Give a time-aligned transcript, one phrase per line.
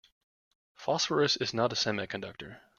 [0.73, 2.57] Phosphorus is not a semiconductor.